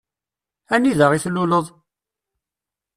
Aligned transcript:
Anida 0.73 1.07
i 1.11 1.19
tluleḍ? 1.23 1.65